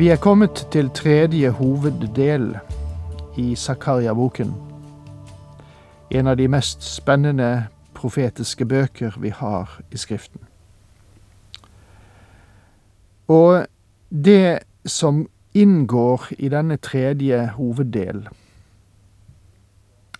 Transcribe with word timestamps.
Vi 0.00 0.08
er 0.08 0.16
kommet 0.16 0.66
til 0.72 0.88
tredje 0.90 1.50
hoveddel 1.50 2.54
i 3.36 3.56
Zakaria-boken. 3.56 4.54
En 6.10 6.26
av 6.26 6.38
de 6.40 6.46
mest 6.48 6.80
spennende 6.88 7.66
profetiske 7.94 8.64
bøker 8.64 9.18
vi 9.20 9.28
har 9.28 9.74
i 9.92 10.00
Skriften. 10.00 10.40
Og 13.28 13.66
det 14.08 14.64
som 14.86 15.26
inngår 15.52 16.30
i 16.38 16.48
denne 16.48 16.80
tredje 16.80 17.44
hoveddel, 17.58 18.24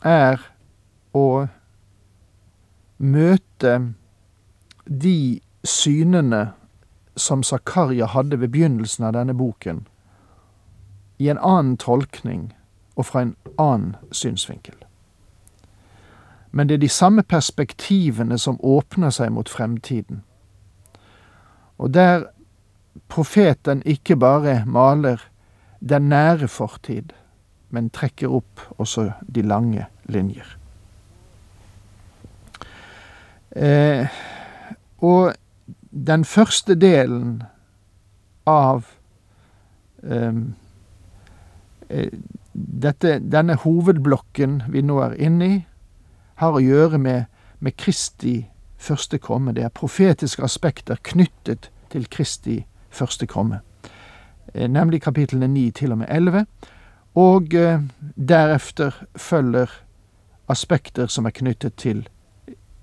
er 0.04 0.44
å 1.16 1.46
møte 2.98 3.78
de 4.84 5.40
synene 5.64 6.50
som 7.20 7.42
Zakaria 7.42 8.06
hadde 8.06 8.40
ved 8.40 8.48
begynnelsen 8.48 9.04
av 9.04 9.12
denne 9.12 9.34
boken, 9.34 9.86
i 11.18 11.28
en 11.28 11.38
annen 11.38 11.76
tolkning 11.76 12.52
og 12.96 13.06
fra 13.06 13.22
en 13.22 13.36
annen 13.58 13.96
synsvinkel. 14.12 14.76
Men 16.50 16.68
det 16.68 16.74
er 16.74 16.82
de 16.82 16.88
samme 16.88 17.22
perspektivene 17.22 18.38
som 18.38 18.58
åpner 18.64 19.12
seg 19.14 19.30
mot 19.32 19.48
fremtiden. 19.48 20.22
Og 21.78 21.94
der 21.94 22.24
profeten 23.08 23.82
ikke 23.86 24.16
bare 24.16 24.64
maler 24.66 25.22
den 25.80 26.08
nære 26.08 26.48
fortid, 26.48 27.12
men 27.70 27.90
trekker 27.90 28.28
opp 28.28 28.60
også 28.78 29.12
de 29.34 29.42
lange 29.42 29.86
linjer. 30.04 30.56
Eh, 33.56 34.08
og 34.98 35.32
den 35.90 36.24
første 36.24 36.74
delen 36.74 37.42
av 38.46 38.86
um, 40.02 40.54
dette, 42.52 43.18
denne 43.18 43.56
hovedblokken 43.62 44.62
vi 44.70 44.82
nå 44.82 45.00
er 45.02 45.16
inne 45.18 45.48
i, 45.48 45.58
har 46.40 46.56
å 46.56 46.62
gjøre 46.62 46.98
med, 46.98 47.26
med 47.58 47.76
Kristi 47.76 48.46
første 48.80 49.18
komme. 49.18 49.52
Det 49.52 49.64
er 49.66 49.74
profetiske 49.74 50.44
aspekter 50.44 51.00
knyttet 51.02 51.70
til 51.92 52.06
Kristi 52.08 52.62
første 52.90 53.26
komme. 53.26 53.60
Eh, 54.54 54.68
nemlig 54.68 55.02
kapitlene 55.02 55.48
9 55.48 55.70
til 55.70 55.92
og 55.92 56.02
med 56.02 56.10
11. 56.10 56.46
Og 57.20 57.54
eh, 57.54 57.82
deretter 58.16 59.02
følger 59.16 59.70
aspekter 60.48 61.06
som 61.06 61.26
er 61.26 61.36
knyttet 61.36 61.76
til 61.76 62.06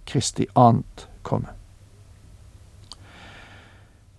Kristi 0.08 0.48
annet 0.56 1.08
komme. 1.24 1.57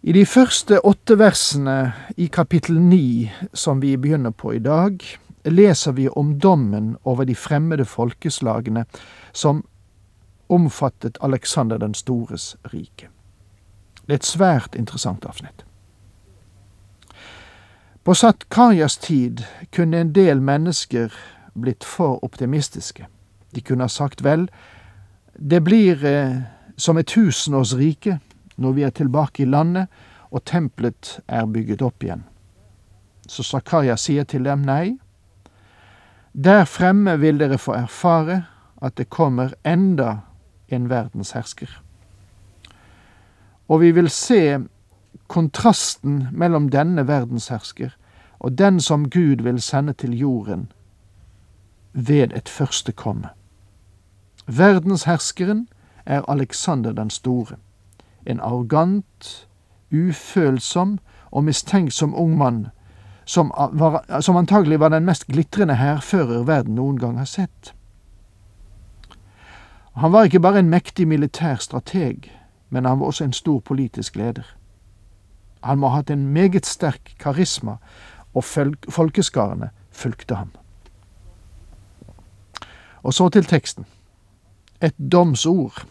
I 0.02 0.12
de 0.12 0.22
første 0.26 0.78
åtte 0.86 1.16
versene 1.18 1.92
i 2.16 2.28
kapittel 2.30 2.76
ni, 2.78 3.32
som 3.52 3.80
vi 3.82 3.96
begynner 3.96 4.30
på 4.30 4.52
i 4.54 4.60
dag, 4.62 5.02
leser 5.44 5.92
vi 5.92 6.08
om 6.08 6.36
dommen 6.38 6.96
over 7.02 7.26
de 7.26 7.34
fremmede 7.34 7.84
folkeslagene 7.84 8.84
som 9.32 9.64
omfattet 10.48 11.18
Alexander 11.20 11.78
den 11.78 11.94
stores 11.94 12.56
rike. 12.72 13.08
Det 14.06 14.14
er 14.14 14.20
et 14.22 14.24
svært 14.24 14.78
interessant 14.78 15.26
avsnitt. 15.26 15.64
På 18.04 18.14
Satkarjas 18.14 18.96
tid 18.96 19.42
kunne 19.74 19.98
en 20.00 20.14
del 20.14 20.40
mennesker 20.40 21.12
blitt 21.58 21.84
for 21.84 22.22
optimistiske. 22.24 23.06
De 23.54 23.60
kunne 23.60 23.82
ha 23.82 23.88
sagt 23.88 24.22
vel, 24.24 24.46
det 25.34 25.64
blir 25.64 26.06
eh, 26.06 26.38
som 26.76 26.96
et 26.96 27.10
tusenårsrike 27.10 28.20
når 28.58 28.72
vi 28.76 28.82
er 28.82 28.90
tilbake 28.90 29.42
i 29.42 29.48
landet 29.48 29.86
og 30.30 30.44
tempelet 30.44 31.18
er 31.28 31.46
bygget 31.46 31.82
opp 31.82 32.04
igjen. 32.04 32.24
Så 33.28 33.42
Zakaria 33.42 33.96
sier 33.96 34.24
til 34.24 34.44
dem 34.44 34.64
nei. 34.66 34.98
Der 36.32 36.64
fremme 36.64 37.18
vil 37.20 37.40
dere 37.40 37.58
få 37.58 37.74
erfare 37.76 38.42
at 38.82 38.96
det 38.98 39.10
kommer 39.10 39.54
enda 39.66 40.20
en 40.68 40.88
verdenshersker. 40.90 41.70
Og 43.68 43.80
vi 43.80 43.90
vil 43.92 44.10
se 44.10 44.58
kontrasten 45.28 46.28
mellom 46.32 46.68
denne 46.72 47.04
verdenshersker 47.08 47.92
og 48.38 48.58
den 48.58 48.80
som 48.80 49.10
Gud 49.10 49.42
vil 49.42 49.60
sende 49.62 49.92
til 49.92 50.18
jorden 50.18 50.68
ved 51.92 52.32
et 52.32 52.48
første 52.48 52.92
komme. 52.92 53.28
Verdensherskeren 54.46 55.68
er 56.06 56.22
Alexander 56.28 56.92
den 56.92 57.10
store 57.10 57.56
en 58.26 58.40
arrogant, 58.40 59.48
ufølsom 59.92 60.98
og 61.30 61.44
mistenksom 61.44 62.14
ung 62.14 62.36
mann, 62.38 62.66
som, 63.24 63.52
var, 63.72 64.20
som 64.20 64.36
antagelig 64.36 64.80
var 64.80 64.88
den 64.88 65.04
mest 65.04 65.26
glitrende 65.26 65.76
hærfører 65.76 66.44
verden 66.48 66.74
noen 66.74 66.98
gang 66.98 67.18
har 67.18 67.28
sett. 67.28 67.74
Han 69.98 70.12
var 70.12 70.28
ikke 70.28 70.40
bare 70.40 70.58
en 70.58 70.70
mektig 70.70 71.08
militær 71.08 71.56
strateg, 71.60 72.30
men 72.70 72.84
han 72.84 73.00
var 73.00 73.06
også 73.06 73.24
en 73.24 73.32
stor 73.32 73.60
politisk 73.60 74.16
leder. 74.16 74.46
Han 75.64 75.78
må 75.78 75.88
ha 75.88 76.00
hatt 76.00 76.10
en 76.10 76.28
meget 76.32 76.66
sterk 76.66 77.16
karisma, 77.18 77.76
og 78.34 78.44
folkeskarene 78.88 79.70
fulgte 79.90 80.34
ham. 80.34 80.52
Og 83.02 83.14
så 83.14 83.28
til 83.28 83.44
teksten. 83.44 83.86
Et 84.80 84.94
domsord. 85.12 85.86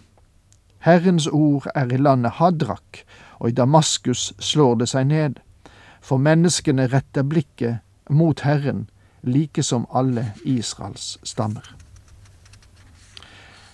Herrens 0.88 1.28
ord 1.28 1.66
er 1.76 1.90
i 1.92 1.98
landet 1.98 2.32
Hadrak, 2.32 3.02
og 3.40 3.50
i 3.50 3.52
Damaskus 3.52 4.34
slår 4.40 4.78
det 4.80 4.88
seg 4.88 5.10
ned. 5.10 5.42
For 6.00 6.16
menneskene 6.16 6.86
retter 6.88 7.28
blikket 7.28 7.82
mot 8.10 8.40
Herren, 8.48 8.86
like 9.22 9.64
som 9.64 9.84
alle 9.92 10.30
Israels 10.48 11.18
stammer. 11.28 11.76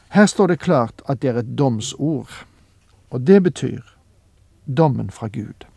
Her 0.09 0.25
står 0.25 0.47
det 0.47 0.59
klart 0.59 1.06
at 1.09 1.22
det 1.22 1.29
er 1.29 1.38
et 1.44 1.53
domsord, 1.57 2.34
og 3.09 3.28
det 3.28 3.44
betyr 3.44 3.81
dommen 4.66 5.09
fra 5.13 5.28
Gud. 5.28 5.69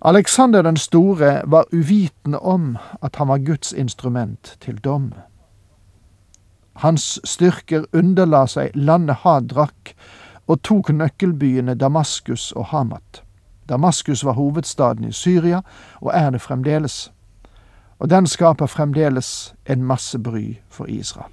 Alexander 0.00 0.62
den 0.62 0.76
store 0.76 1.42
var 1.44 1.68
uvitende 1.72 2.38
om 2.38 2.76
at 3.02 3.16
han 3.16 3.28
var 3.28 3.44
Guds 3.44 3.72
instrument 3.72 4.56
til 4.60 4.78
dom. 4.78 5.12
Hans 6.78 7.20
styrker 7.24 7.84
underla 7.92 8.46
seg 8.46 8.74
landet 8.74 9.24
Hadrak 9.24 9.94
og 10.46 10.62
tok 10.62 10.92
nøkkelbyene 10.94 11.74
Damaskus 11.74 12.52
og 12.52 12.70
Hamat. 12.70 13.22
Damaskus 13.68 14.24
var 14.24 14.32
hovedstaden 14.32 15.04
i 15.04 15.12
Syria, 15.12 15.60
og 16.00 16.12
er 16.14 16.30
det 16.30 16.40
fremdeles. 16.40 17.12
Og 17.98 18.10
den 18.10 18.26
skaper 18.26 18.66
fremdeles 18.66 19.54
en 19.66 19.84
masse 19.84 20.18
bry 20.18 20.54
for 20.68 20.86
Israel. 20.86 21.32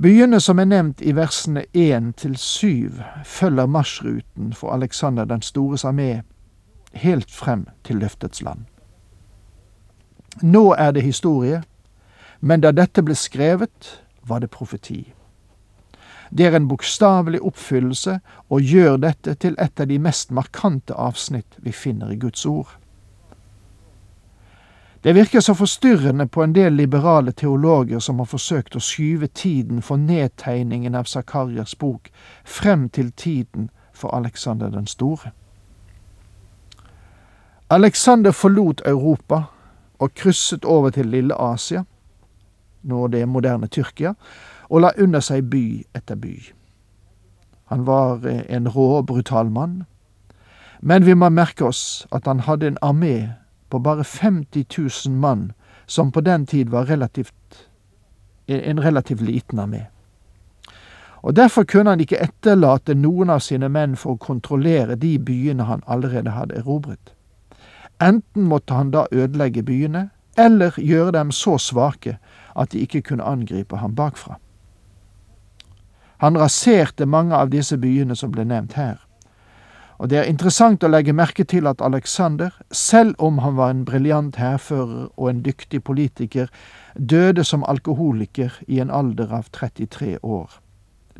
Byene 0.00 0.40
som 0.40 0.58
er 0.58 0.64
nevnt 0.64 1.02
i 1.04 1.12
versene 1.12 1.66
én 1.76 2.12
til 2.16 2.36
syv, 2.36 3.02
følger 3.24 3.66
marsjruten 3.66 4.52
for 4.52 4.72
Alexander 4.72 5.24
den 5.24 5.42
stores 5.42 5.84
armé 5.84 6.22
helt 6.92 7.30
frem 7.30 7.66
til 7.84 7.96
løftets 7.96 8.42
land. 8.42 8.64
Nå 10.42 10.72
er 10.78 10.90
det 10.90 11.02
historie, 11.02 11.62
men 12.40 12.60
da 12.60 12.72
dette 12.72 13.02
ble 13.02 13.14
skrevet, 13.14 14.00
var 14.22 14.40
det 14.40 14.50
profeti. 14.50 15.12
Det 16.30 16.46
er 16.46 16.56
en 16.56 16.68
bokstavelig 16.68 17.40
oppfyllelse 17.42 18.20
og 18.48 18.60
gjør 18.62 18.96
dette 19.02 19.34
til 19.34 19.56
et 19.58 19.80
av 19.80 19.88
de 19.90 19.98
mest 19.98 20.30
markante 20.30 20.94
avsnitt 20.94 21.58
vi 21.58 21.72
finner 21.72 22.12
i 22.12 22.18
Guds 22.20 22.46
ord. 22.46 22.76
Det 25.02 25.14
virker 25.14 25.40
så 25.40 25.54
forstyrrende 25.54 26.26
på 26.28 26.42
en 26.42 26.52
del 26.52 26.72
liberale 26.72 27.32
teologer 27.32 27.98
som 27.98 28.18
har 28.18 28.28
forsøkt 28.28 28.76
å 28.76 28.84
skyve 28.84 29.26
tiden 29.26 29.82
for 29.82 29.96
nedtegningen 29.96 30.94
av 30.94 31.08
Zakarias 31.08 31.74
bok 31.74 32.10
frem 32.44 32.88
til 32.88 33.12
tiden 33.12 33.70
for 33.92 34.14
Alexander 34.14 34.70
den 34.70 34.86
store. 34.86 35.32
Alexander 37.70 38.30
forlot 38.30 38.82
Europa 38.86 39.42
og 39.98 40.14
krysset 40.14 40.64
over 40.64 40.90
til 40.90 41.06
Lille 41.06 41.34
Asia, 41.34 41.84
nå 42.82 43.06
det 43.08 43.28
moderne 43.28 43.68
Tyrkia, 43.68 44.14
og 44.70 44.80
la 44.80 44.90
under 44.98 45.20
seg 45.20 45.50
by 45.50 45.64
etter 45.94 46.16
by. 46.16 46.34
Han 47.70 47.86
var 47.86 48.26
eh, 48.26 48.42
en 48.48 48.68
rå, 48.68 49.02
brutal 49.02 49.50
mann, 49.50 49.84
Men 50.80 51.04
vi 51.04 51.14
må 51.14 51.28
merke 51.28 51.64
oss 51.68 52.06
at 52.12 52.26
han 52.26 52.40
hadde 52.40 52.66
en 52.66 52.78
armé 52.82 53.32
på 53.70 53.78
bare 53.78 54.04
50 54.04 54.64
000 55.06 55.16
mann, 55.16 55.52
som 55.86 56.12
på 56.12 56.20
den 56.20 56.46
tid 56.46 56.68
var 56.68 56.88
relativt, 56.88 57.68
en 58.48 58.80
relativt 58.84 59.20
liten 59.20 59.58
armé. 59.58 59.86
Og 61.22 61.36
Derfor 61.36 61.64
kunne 61.64 61.90
han 61.90 62.00
ikke 62.00 62.22
etterlate 62.22 62.94
noen 62.94 63.30
av 63.30 63.42
sine 63.44 63.68
menn 63.68 63.96
for 63.96 64.16
å 64.16 64.24
kontrollere 64.24 64.96
de 64.96 65.18
byene 65.18 65.68
han 65.68 65.82
allerede 65.86 66.30
hadde 66.30 66.56
erobret. 66.56 67.12
Enten 68.00 68.48
måtte 68.48 68.74
han 68.74 68.90
da 68.90 69.04
ødelegge 69.12 69.62
byene, 69.62 70.08
eller 70.38 70.72
gjøre 70.80 71.12
dem 71.12 71.30
så 71.30 71.58
svake 71.58 72.16
at 72.60 72.72
de 72.72 72.84
ikke 72.84 73.02
kunne 73.10 73.26
angripe 73.26 73.80
ham 73.80 73.94
bakfra. 73.96 74.36
Han 76.20 76.36
raserte 76.38 77.06
mange 77.06 77.36
av 77.36 77.48
disse 77.48 77.78
byene 77.80 78.16
som 78.16 78.32
ble 78.32 78.44
nevnt 78.44 78.76
her. 78.76 78.98
Og 80.00 80.08
det 80.08 80.16
er 80.16 80.28
interessant 80.28 80.84
å 80.84 80.88
legge 80.88 81.12
merke 81.12 81.44
til 81.44 81.66
at 81.68 81.82
Alexander, 81.84 82.54
selv 82.72 83.16
om 83.20 83.38
han 83.44 83.56
var 83.56 83.72
en 83.72 83.84
briljant 83.84 84.36
hærfører 84.40 85.10
og 85.10 85.26
en 85.28 85.42
dyktig 85.44 85.82
politiker, 85.84 86.48
døde 86.96 87.44
som 87.44 87.64
alkoholiker 87.68 88.56
i 88.66 88.80
en 88.80 88.92
alder 88.92 89.32
av 89.32 89.50
33 89.52 90.18
år. 90.22 90.48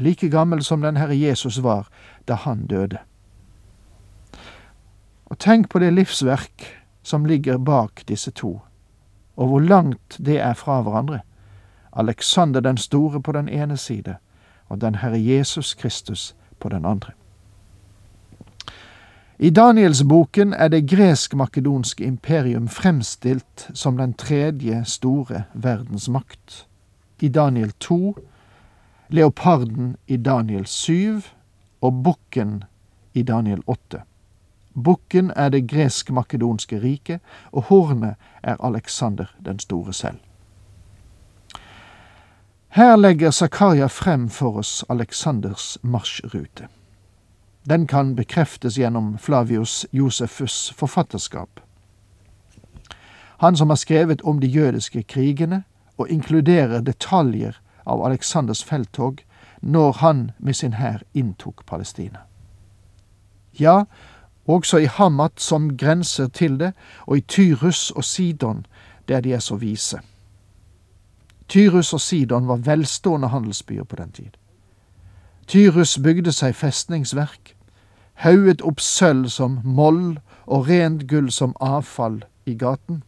Like 0.01 0.29
gammel 0.33 0.65
som 0.65 0.81
den 0.81 0.97
Herre 0.97 1.17
Jesus 1.17 1.61
var 1.65 1.89
da 2.29 2.41
han 2.41 2.65
døde. 2.73 3.01
Og 5.29 5.39
tenk 5.39 5.69
på 5.69 5.79
det 5.79 5.93
livsverk 5.93 6.65
som 7.03 7.29
ligger 7.29 7.61
bak 7.61 8.05
disse 8.09 8.33
to, 8.33 8.61
og 9.37 9.49
hvor 9.49 9.61
langt 9.61 10.17
det 10.19 10.41
er 10.41 10.57
fra 10.57 10.81
hverandre. 10.81 11.21
Alexander 11.93 12.61
den 12.61 12.77
store 12.77 13.23
på 13.23 13.33
den 13.33 13.49
ene 13.49 13.77
side, 13.77 14.17
og 14.69 14.81
den 14.81 14.95
Herre 14.95 15.25
Jesus 15.25 15.75
Kristus 15.75 16.37
på 16.61 16.69
den 16.69 16.85
andre. 16.85 17.13
I 19.39 19.51
Danielsboken 19.51 20.53
er 20.53 20.69
det 20.69 20.91
gresk-makedonske 20.91 22.05
imperium 22.05 22.69
fremstilt 22.69 23.71
som 23.75 23.97
den 23.97 24.15
tredje 24.15 24.85
store 24.85 25.43
verdensmakt. 25.55 26.67
I 27.21 27.29
Daniel 27.29 27.73
2 27.81 28.17
leoparden 29.11 29.97
i 30.07 30.17
Daniel 30.17 30.67
7 30.67 31.21
og 31.81 32.03
bukken 32.05 32.65
i 33.15 33.23
Daniel 33.23 33.63
8. 33.67 34.03
Bukken 34.85 35.33
er 35.37 35.49
det 35.49 35.69
gresk-makedonske 35.71 36.83
riket, 36.83 37.21
og 37.53 37.63
hornet 37.63 38.15
er 38.43 38.57
Alexander 38.65 39.25
den 39.45 39.59
store 39.59 39.93
selv. 39.93 40.19
Her 42.73 42.97
legger 42.97 43.31
Zakaria 43.31 43.89
frem 43.89 44.29
for 44.29 44.57
oss 44.59 44.85
Aleksanders 44.89 45.79
marsjrute. 45.83 46.69
Den 47.65 47.87
kan 47.87 48.15
bekreftes 48.15 48.79
gjennom 48.79 49.19
Flavius 49.19 49.87
Josefus' 49.93 50.73
forfatterskap. 50.75 51.61
Han 53.39 53.57
som 53.57 53.69
har 53.69 53.77
skrevet 53.77 54.21
om 54.23 54.41
de 54.41 54.47
jødiske 54.47 55.03
krigene 55.03 55.63
og 55.99 56.09
inkluderer 56.09 56.81
detaljer 56.81 57.59
av 57.87 58.05
Aleksanders 58.07 58.63
felttog 58.65 59.19
når 59.61 59.93
han 59.93 60.31
med 60.39 60.55
sin 60.55 60.73
hær 60.73 61.03
inntok 61.15 61.67
Palestina. 61.67 62.23
Ja, 63.59 63.85
også 64.47 64.79
i 64.79 64.87
Hamat 64.87 65.41
som 65.41 65.77
grenser 65.77 66.29
til 66.29 66.61
det, 66.61 66.73
og 67.07 67.19
i 67.19 67.21
Tyrus 67.21 67.91
og 67.91 68.05
Sidon, 68.05 68.67
der 69.09 69.21
de 69.21 69.33
er 69.33 69.39
så 69.39 69.57
vise. 69.57 70.01
Tyrus 71.51 71.93
og 71.93 72.01
Sidon 72.01 72.47
var 72.49 72.57
velstående 72.57 73.29
handelsbyer 73.29 73.85
på 73.85 73.97
den 73.97 74.13
tid. 74.13 74.37
Tyrus 75.51 75.99
bygde 75.99 76.31
seg 76.33 76.55
festningsverk, 76.55 77.57
hauget 78.23 78.63
opp 78.63 78.79
sølv 78.81 79.27
som 79.35 79.59
moll 79.65 80.21
og 80.47 80.69
rent 80.69 81.09
gull 81.11 81.31
som 81.35 81.57
avfall 81.61 82.21
i 82.47 82.55
gaten. 82.55 83.03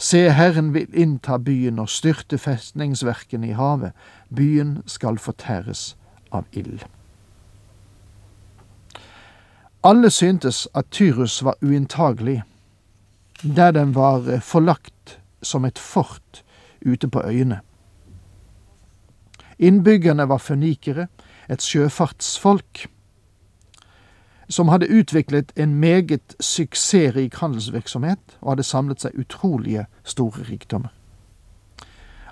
Se, 0.00 0.30
Herren 0.32 0.72
vil 0.74 0.88
innta 0.96 1.36
byen 1.38 1.78
og 1.78 1.90
styrte 1.92 2.38
festningsverkene 2.40 3.52
i 3.52 3.58
havet. 3.58 3.92
Byen 4.34 4.78
skal 4.86 5.18
fortæres 5.18 5.92
av 6.32 6.48
ild. 6.52 6.80
Alle 9.84 10.10
syntes 10.10 10.64
at 10.74 10.88
Tyrus 10.90 11.42
var 11.44 11.60
uinntagelig, 11.62 12.42
der 13.42 13.70
den 13.70 13.94
var 13.94 14.24
eh, 14.30 14.40
forlagt 14.40 15.18
som 15.42 15.64
et 15.64 15.78
fort 15.78 16.44
ute 16.86 17.08
på 17.08 17.22
øyene. 17.26 17.60
Innbyggerne 19.58 20.28
var 20.28 20.38
fønikere, 20.38 21.06
et 21.50 21.62
sjøfartsfolk, 21.62 22.86
som 24.48 24.68
hadde 24.68 24.90
utviklet 24.90 25.52
en 25.56 25.74
meget 25.74 26.34
suksessrik 26.40 27.34
handelsvirksomhet 27.34 28.38
og 28.40 28.50
hadde 28.50 28.62
samlet 28.62 29.00
seg 29.00 29.18
utrolige 29.18 29.86
store 30.04 30.44
rikdommer. 30.50 30.90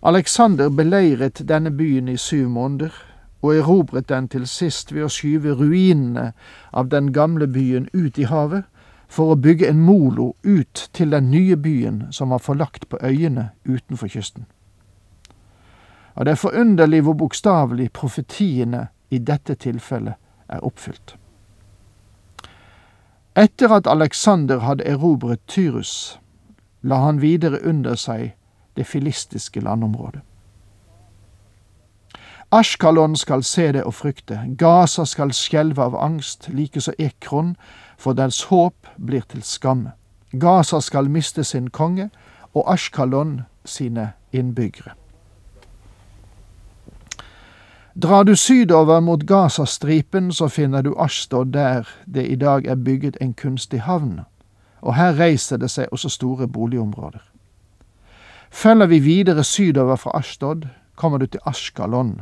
Alexander 0.02 0.68
beleiret 0.68 1.42
denne 1.48 1.70
byen 1.70 2.08
i 2.08 2.16
syv 2.16 2.48
måneder 2.48 2.90
og 3.42 3.56
erobret 3.56 4.08
den 4.08 4.28
til 4.28 4.46
sist 4.48 4.92
ved 4.92 5.04
å 5.04 5.12
skyve 5.12 5.54
ruinene 5.56 6.32
av 6.72 6.88
den 6.92 7.12
gamle 7.12 7.48
byen 7.48 7.88
ut 7.92 8.18
i 8.18 8.28
havet 8.28 8.64
for 9.10 9.32
å 9.32 9.40
bygge 9.42 9.66
en 9.68 9.82
molo 9.82 10.34
ut 10.46 10.88
til 10.94 11.10
den 11.10 11.30
nye 11.30 11.56
byen 11.58 12.04
som 12.14 12.30
var 12.30 12.38
forlagt 12.38 12.88
på 12.88 12.98
øyene 13.02 13.50
utenfor 13.64 14.08
kysten. 14.08 14.46
Og 16.14 16.26
det 16.26 16.32
er 16.32 16.42
forunderlig 16.42 17.02
hvor 17.02 17.18
bokstavelig 17.18 17.90
profetiene 17.92 18.86
i 19.10 19.18
dette 19.18 19.54
tilfellet 19.54 20.14
er 20.48 20.62
oppfylt. 20.66 21.16
Etter 23.34 23.72
at 23.74 23.86
Alexander 23.86 24.58
hadde 24.58 24.84
erobret 24.84 25.40
Tyrus, 25.46 26.20
la 26.82 27.02
han 27.06 27.20
videre 27.22 27.62
under 27.66 27.94
seg 27.94 28.34
det 28.76 28.86
filistiske 28.86 29.60
landområdet. 29.60 30.22
Ashkalon 32.52 33.16
skal 33.16 33.42
se 33.42 33.72
det 33.72 33.84
og 33.84 33.94
frykte, 33.94 34.40
Gaza 34.58 35.04
skal 35.04 35.30
skjelve 35.32 35.82
av 35.82 35.94
angst, 35.94 36.48
likeså 36.48 36.92
Ekron, 36.98 37.56
for 37.98 38.12
dens 38.12 38.42
håp 38.50 38.88
blir 38.98 39.22
til 39.30 39.42
skamme. 39.42 39.92
Gaza 40.32 40.80
skal 40.80 41.10
miste 41.10 41.44
sin 41.44 41.68
konge, 41.70 42.10
og 42.54 42.72
Ashkalon 42.72 43.40
sine 43.64 44.12
innbyggere. 44.32 44.96
Drar 48.02 48.22
du 48.22 48.34
sydover 48.36 49.00
mot 49.00 49.26
Gazastripen, 49.26 50.32
så 50.32 50.48
finner 50.48 50.82
du 50.82 50.94
Ashtod 50.98 51.52
der 51.52 51.88
det 52.06 52.26
i 52.26 52.34
dag 52.34 52.66
er 52.66 52.74
bygget 52.74 53.16
en 53.20 53.34
kunstig 53.34 53.80
havn, 53.80 54.20
og 54.80 54.94
her 54.94 55.18
reiser 55.18 55.56
det 55.56 55.70
seg 55.70 55.86
også 55.92 56.08
store 56.08 56.48
boligområder. 56.48 57.22
Følger 58.50 58.86
vi 58.86 58.98
videre 58.98 59.44
sydover 59.44 59.96
fra 59.96 60.10
Ashtod, 60.18 60.66
kommer 60.96 61.18
du 61.18 61.26
til 61.26 61.40
Ashkalon. 61.46 62.20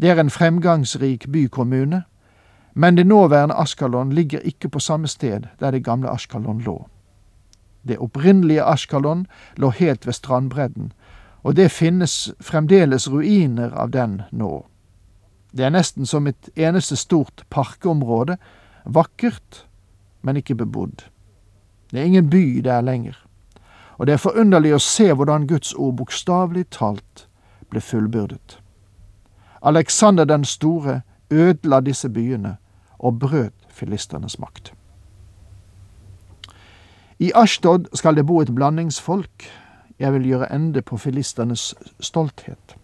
Det 0.00 0.08
er 0.08 0.20
en 0.20 0.30
fremgangsrik 0.30 1.26
bykommune, 1.32 2.02
men 2.74 2.96
det 2.96 3.06
nåværende 3.06 3.54
Askalon 3.54 4.12
ligger 4.12 4.38
ikke 4.38 4.68
på 4.68 4.78
samme 4.78 5.08
sted 5.08 5.42
der 5.60 5.70
det 5.70 5.84
gamle 5.84 6.10
Askalon 6.10 6.60
lå. 6.60 6.88
Det 7.88 7.98
opprinnelige 7.98 8.62
Askalon 8.62 9.26
lå 9.56 9.70
helt 9.70 10.06
ved 10.06 10.12
strandbredden, 10.12 10.92
og 11.42 11.56
det 11.56 11.70
finnes 11.70 12.34
fremdeles 12.40 13.10
ruiner 13.10 13.70
av 13.74 13.90
den 13.90 14.22
nå. 14.32 14.66
Det 15.52 15.64
er 15.64 15.70
nesten 15.70 16.06
som 16.06 16.26
et 16.26 16.48
eneste 16.56 16.96
stort 16.96 17.44
parkområde, 17.50 18.36
vakkert, 18.84 19.66
men 20.22 20.36
ikke 20.36 20.54
bebodd. 20.54 21.04
Det 21.90 22.00
er 22.00 22.04
ingen 22.04 22.30
by 22.30 22.60
der 22.64 22.80
lenger, 22.80 23.26
og 23.98 24.06
det 24.06 24.12
er 24.12 24.24
forunderlig 24.24 24.74
å 24.74 24.78
se 24.78 25.12
hvordan 25.12 25.46
Guds 25.46 25.74
ord 25.74 25.96
bokstavelig 25.96 26.70
talt 26.70 27.26
ble 27.70 27.80
fullbyrdet. 27.80 28.60
Alexander 29.62 30.24
den 30.24 30.44
store 30.44 31.00
ødela 31.30 31.80
disse 31.80 32.08
byene 32.08 32.56
og 32.98 33.18
brøt 33.18 33.52
filisternes 33.68 34.38
makt. 34.38 34.72
I 37.18 37.32
Ashtod 37.34 37.84
skal 37.94 38.16
det 38.16 38.26
bo 38.26 38.40
et 38.40 38.54
blandingsfolk. 38.54 39.44
Jeg 39.98 40.12
vil 40.12 40.26
gjøre 40.26 40.52
ende 40.54 40.82
på 40.82 40.96
filisternes 40.96 41.74
stolthet. 42.00 42.76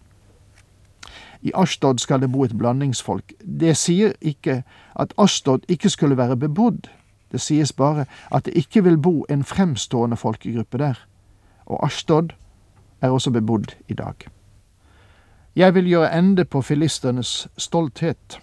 I 1.43 1.53
Ashtod 1.55 1.99
skal 1.99 2.21
det 2.21 2.33
bo 2.33 2.45
et 2.45 2.59
blandingsfolk. 2.59 3.33
Det 3.61 3.77
sier 3.77 4.13
ikke 4.21 4.63
at 4.97 5.15
Ashtod 5.19 5.65
ikke 5.69 5.89
skulle 5.89 6.17
være 6.17 6.37
bebodd. 6.37 6.89
Det 7.33 7.41
sies 7.41 7.73
bare 7.73 8.05
at 8.33 8.45
det 8.45 8.55
ikke 8.57 8.85
vil 8.85 8.99
bo 8.99 9.25
en 9.31 9.45
fremstående 9.45 10.17
folkegruppe 10.17 10.79
der. 10.79 11.07
Og 11.67 11.87
Ashtod 11.87 12.29
er 13.01 13.11
også 13.11 13.31
bebodd 13.31 13.77
i 13.89 13.95
dag. 13.95 14.15
Jeg 15.57 15.75
vil 15.75 15.87
gjøre 15.89 16.19
ende 16.19 16.45
på 16.45 16.61
filisternes 16.63 17.49
stolthet. 17.57 18.39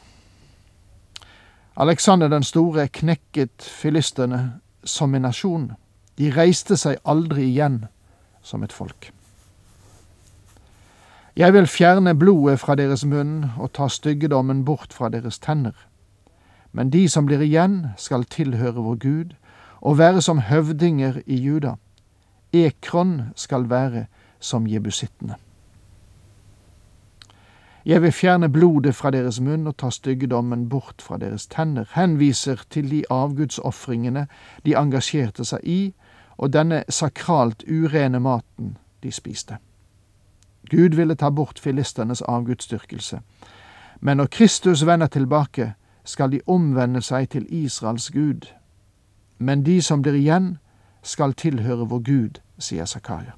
Alexander 1.78 2.28
den 2.28 2.44
store 2.44 2.88
knekket 2.88 3.62
filistene 3.62 4.60
som 4.84 5.16
en 5.16 5.22
nasjon. 5.22 5.72
De 6.18 6.32
reiste 6.34 6.78
seg 6.78 6.98
aldri 7.06 7.46
igjen 7.52 7.84
som 8.42 8.64
et 8.64 8.74
folk. 8.74 9.12
Jeg 11.38 11.54
vil 11.54 11.70
fjerne 11.70 12.16
blodet 12.18 12.60
fra 12.60 12.76
deres 12.76 13.06
munn 13.06 13.46
og 13.60 13.72
ta 13.78 13.88
styggedommen 13.90 14.66
bort 14.66 14.94
fra 14.94 15.10
deres 15.10 15.38
tenner. 15.40 15.78
Men 16.72 16.90
de 16.90 17.06
som 17.10 17.30
blir 17.30 17.46
igjen, 17.46 17.94
skal 17.98 18.26
tilhøre 18.26 18.82
vår 18.82 18.98
Gud 19.06 19.38
og 19.82 19.98
være 19.98 20.22
som 20.22 20.42
høvdinger 20.50 21.22
i 21.26 21.38
Juda. 21.38 21.76
Ekron 22.54 23.34
skal 23.36 23.70
være 23.70 24.06
som 24.40 24.66
jebusittene. 24.68 25.43
Jeg 27.86 28.02
vil 28.02 28.12
fjerne 28.12 28.50
blodet 28.50 28.96
fra 28.96 29.12
deres 29.12 29.42
munn 29.44 29.68
og 29.68 29.76
ta 29.78 29.90
styggedommen 29.92 30.70
bort 30.70 31.02
fra 31.04 31.18
deres 31.18 31.48
tenner, 31.48 31.90
henviser 31.94 32.64
til 32.70 32.92
de 32.92 33.04
avgudsofringene 33.12 34.28
de 34.66 34.76
engasjerte 34.80 35.44
seg 35.46 35.60
i, 35.64 35.94
og 36.38 36.54
denne 36.54 36.84
sakralt 36.90 37.64
urene 37.68 38.20
maten 38.20 38.78
de 39.04 39.12
spiste. 39.12 39.58
Gud 40.72 40.96
ville 40.96 41.16
ta 41.16 41.30
bort 41.30 41.60
filisternes 41.60 42.22
avgudsdyrkelse, 42.22 43.20
men 44.00 44.18
når 44.18 44.26
Kristus 44.26 44.86
vender 44.86 45.08
tilbake, 45.08 45.74
skal 46.04 46.32
de 46.32 46.42
omvende 46.48 47.02
seg 47.02 47.30
til 47.30 47.46
Israels 47.50 48.10
Gud. 48.12 48.48
Men 49.38 49.64
de 49.66 49.82
som 49.82 50.02
blir 50.02 50.14
igjen, 50.14 50.58
skal 51.02 51.34
tilhøre 51.34 51.88
vår 51.88 52.00
Gud, 52.00 52.40
sier 52.60 52.86
Zakaria. 52.86 53.32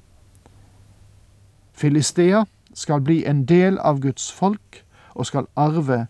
Filistea 1.72 2.44
skal 2.76 3.00
bli 3.00 3.24
en 3.24 3.44
del 3.48 3.78
av 3.78 4.00
Guds 4.04 4.28
folk 4.32 4.84
og 5.14 5.26
skal 5.26 5.48
arve 5.56 6.06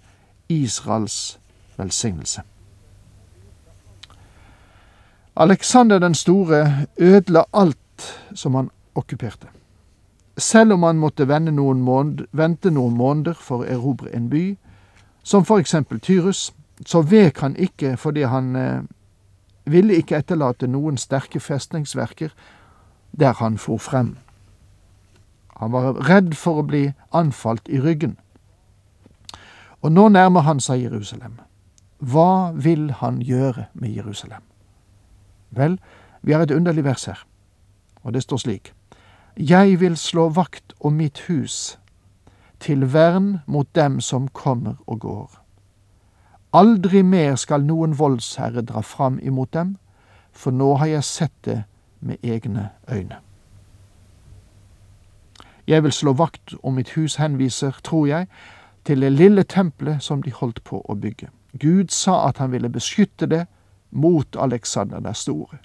Israels 0.49 1.39
velsignelse. 1.79 2.43
Alexander 5.37 5.99
den 5.99 6.15
store 6.15 6.87
ødela 6.99 7.45
alt 7.53 8.21
som 8.35 8.55
han 8.55 8.71
okkuperte. 8.95 9.47
Selv 10.39 10.73
om 10.73 10.83
han 10.83 10.99
måtte 10.99 11.41
noen, 11.41 11.81
måned, 11.81 12.27
vente 12.33 12.71
noen 12.71 12.97
måneder 12.97 13.35
for 13.35 13.63
å 13.63 13.69
erobre 13.69 14.15
en 14.15 14.31
by, 14.31 14.57
som 15.23 15.45
for 15.45 15.59
eksempel 15.59 16.01
Tyrus, 16.01 16.53
så 16.87 17.03
vek 17.03 17.39
han 17.39 17.57
ikke 17.57 17.97
fordi 17.97 18.23
han 18.23 18.57
eh, 18.57 18.83
ville 19.65 19.97
ikke 19.97 20.17
etterlate 20.17 20.67
noen 20.67 20.97
sterke 20.97 21.41
festningsverker 21.41 22.31
der 23.13 23.33
han 23.33 23.59
for 23.59 23.79
frem. 23.79 24.17
Han 25.57 25.73
var 25.73 25.97
redd 26.09 26.35
for 26.37 26.61
å 26.61 26.67
bli 26.69 26.91
anfalt 27.17 27.69
i 27.69 27.81
ryggen. 27.81 28.17
Og 29.81 29.93
nå 29.93 30.09
nærmer 30.09 30.45
han 30.45 30.61
seg 30.61 30.83
Jerusalem. 30.83 31.39
Hva 31.99 32.53
vil 32.53 32.91
han 33.01 33.23
gjøre 33.25 33.67
med 33.73 33.95
Jerusalem? 33.97 34.43
Vel, 35.51 35.79
vi 36.23 36.33
har 36.33 36.45
et 36.45 36.53
underlig 36.53 36.85
vers 36.85 37.05
her, 37.05 37.23
og 38.03 38.13
det 38.13 38.23
står 38.23 38.43
slik. 38.43 38.73
Jeg 39.37 39.81
vil 39.81 39.97
slå 39.97 40.29
vakt 40.29 40.75
om 40.81 40.93
mitt 41.01 41.19
hus, 41.29 41.79
til 42.61 42.93
vern 42.93 43.39
mot 43.47 43.69
dem 43.75 44.01
som 44.01 44.29
kommer 44.29 44.75
og 44.87 45.01
går. 45.01 45.31
Aldri 46.53 47.03
mer 47.03 47.37
skal 47.37 47.65
noen 47.65 47.99
voldsherre 47.99 48.65
dra 48.65 48.81
fram 48.81 49.19
imot 49.23 49.53
dem, 49.53 49.77
for 50.33 50.51
nå 50.51 50.75
har 50.81 50.87
jeg 50.87 51.05
sett 51.05 51.37
det 51.45 51.63
med 52.01 52.17
egne 52.25 52.71
øyne. 52.93 53.26
Jeg 55.67 55.83
vil 55.83 55.93
slå 55.93 56.13
vakt 56.13 56.55
om 56.63 56.75
mitt 56.79 56.91
hus, 56.95 57.17
henviser, 57.17 57.79
tror 57.85 58.07
jeg, 58.07 58.27
til 58.85 59.01
det 59.03 59.13
lille 59.13 59.43
tempelet 59.43 60.03
som 60.03 60.23
de 60.23 60.31
holdt 60.31 60.63
på 60.65 60.81
å 60.87 60.95
bygge. 60.95 61.29
Gud 61.59 61.91
sa 61.91 62.29
at 62.29 62.39
han 62.39 62.53
ville 62.53 62.71
beskytte 62.71 63.27
det 63.27 63.47
mot 63.91 64.37
Alexander 64.37 65.01
den 65.01 65.15
store. 65.15 65.59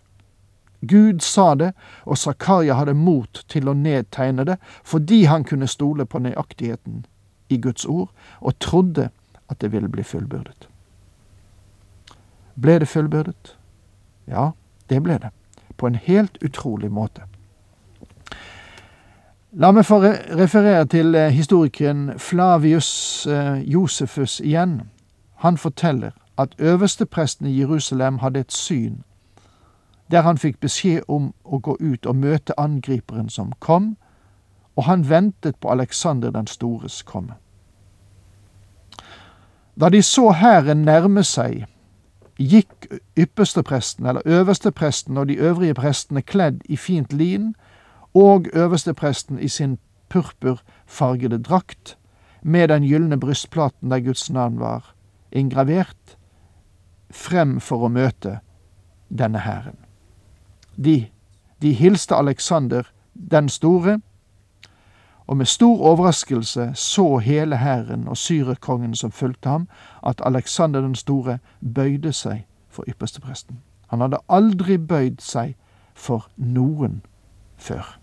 Gud 0.81 1.22
sa 1.22 1.55
det, 1.55 1.74
og 2.03 2.17
Zakaria 2.17 2.74
hadde 2.74 2.93
mot 2.98 3.43
til 3.48 3.70
å 3.70 3.77
nedtegne 3.77 4.46
det, 4.46 4.58
fordi 4.84 5.24
han 5.29 5.43
kunne 5.43 5.70
stole 5.70 6.05
på 6.05 6.20
nøyaktigheten 6.20 7.05
i 7.50 7.60
Guds 7.62 7.86
ord, 7.86 8.10
og 8.39 8.58
trodde 8.60 9.10
at 9.50 9.62
det 9.62 9.72
ville 9.72 9.89
bli 9.89 10.03
fullbyrdet. 10.03 10.67
Ble 12.62 12.79
det 12.79 12.88
fullbyrdet? 12.89 13.58
Ja, 14.27 14.51
det 14.89 15.03
ble 15.03 15.20
det. 15.22 15.29
På 15.77 15.88
en 15.88 15.96
helt 15.96 16.38
utrolig 16.41 16.91
måte. 16.91 17.27
La 19.51 19.74
meg 19.75 19.84
få 19.84 19.98
referere 20.00 20.86
til 20.88 21.15
eh, 21.15 21.27
historikeren 21.36 22.13
Flavius 22.20 23.27
eh, 23.27 23.60
Josefus 23.67 24.39
igjen. 24.39 24.81
Han 25.43 25.58
forteller 25.58 26.12
at 26.38 26.55
øverstepresten 26.60 27.48
i 27.48 27.60
Jerusalem 27.60 28.17
hadde 28.17 28.39
et 28.39 28.53
syn 28.53 29.03
der 30.12 30.22
han 30.22 30.38
fikk 30.38 30.60
beskjed 30.60 31.08
om 31.08 31.29
å 31.43 31.60
gå 31.63 31.77
ut 31.79 32.05
og 32.05 32.15
møte 32.15 32.55
angriperen 32.60 33.29
som 33.29 33.53
kom, 33.60 33.96
og 34.75 34.84
han 34.84 35.05
ventet 35.10 35.55
på 35.63 35.72
Aleksander 35.72 36.34
den 36.36 36.48
stores 36.48 37.01
komme. 37.08 37.38
Da 39.79 39.89
de 39.89 40.01
så 40.03 40.31
hæren 40.36 40.84
nærme 40.84 41.24
seg, 41.24 41.63
gikk 42.38 42.89
ypperstepresten 43.15 44.05
eller 44.05 44.22
øverstepresten 44.25 45.17
og 45.17 45.27
de 45.27 45.39
øvrige 45.39 45.74
prestene 45.74 46.22
kledd 46.22 46.60
i 46.65 46.75
fint 46.75 47.13
lin 47.13 47.53
og 48.13 48.46
øverstepresten 48.53 49.39
i 49.39 49.48
sin 49.48 49.77
purpurfargede 50.10 51.44
drakt, 51.44 51.98
med 52.41 52.68
den 52.68 52.84
gylne 52.84 53.20
brystplaten 53.20 53.91
der 53.91 54.00
Guds 54.00 54.30
navn 54.30 54.60
var 54.60 54.96
inngravert, 55.32 56.18
frem 57.12 57.60
for 57.60 57.86
å 57.86 57.91
møte 57.91 58.39
denne 59.10 59.39
hæren. 59.39 59.77
De, 60.75 61.08
de 61.62 61.74
hilste 61.74 62.15
Aleksander 62.15 62.89
den 63.32 63.50
store, 63.50 64.00
og 65.27 65.38
med 65.38 65.46
stor 65.46 65.82
overraskelse 65.82 66.72
så 66.75 67.18
hele 67.18 67.58
hæren 67.58 68.08
og 68.08 68.18
syrerkongen 68.18 68.96
som 68.96 69.12
fulgte 69.12 69.50
ham, 69.50 69.68
at 70.08 70.22
Aleksander 70.25 70.82
den 70.82 70.96
store 70.96 71.39
bøyde 71.75 72.13
seg 72.13 72.46
for 72.70 72.84
ypperstepresten. 72.89 73.62
Han 73.88 74.01
hadde 74.01 74.20
aldri 74.30 74.77
bøyd 74.77 75.22
seg 75.22 75.56
for 75.94 76.27
noen 76.36 77.01
før. 77.58 78.00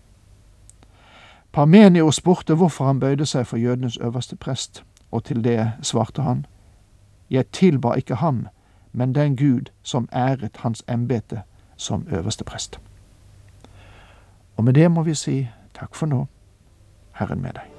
Parmenio 1.51 2.11
spurte 2.11 2.55
hvorfor 2.55 2.85
han 2.85 2.99
bøyde 2.99 3.25
seg 3.25 3.47
for 3.47 3.57
jødenes 3.57 3.97
øverste 3.97 4.35
prest, 4.35 4.83
og 5.11 5.23
til 5.23 5.43
det 5.43 5.71
svarte 5.81 6.21
han, 6.21 6.45
Jeg 7.29 7.47
tilba 7.47 7.93
ikke 7.93 8.15
ham, 8.15 8.47
men 8.91 9.15
den 9.15 9.37
Gud 9.37 9.71
som 9.83 10.09
æret 10.13 10.57
hans 10.57 10.83
embete 10.89 11.41
som 11.77 12.07
øverste 12.11 12.43
prest. 12.43 12.79
Og 14.57 14.63
med 14.63 14.73
det 14.73 14.91
må 14.91 15.03
vi 15.03 15.13
si 15.15 15.47
takk 15.73 15.95
for 15.95 16.05
nå, 16.05 16.25
Herren 17.11 17.41
med 17.41 17.53
deg. 17.53 17.78